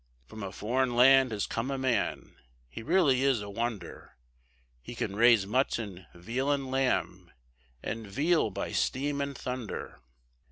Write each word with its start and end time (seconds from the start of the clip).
From 0.25 0.41
a 0.41 0.51
foreign 0.51 0.95
land 0.95 1.31
has 1.31 1.45
come 1.45 1.69
a 1.69 1.77
man 1.77 2.35
He 2.69 2.81
really 2.81 3.21
is 3.21 3.39
a 3.39 3.51
wonder 3.51 4.15
He 4.81 4.95
can 4.95 5.15
raise 5.15 5.45
mutton, 5.45 6.07
veal, 6.15 6.49
and 6.49 6.71
lamb, 6.71 7.29
And 7.83 8.07
veal 8.07 8.49
by 8.49 8.71
steam 8.71 9.21
and 9.21 9.37
thunder. 9.37 9.99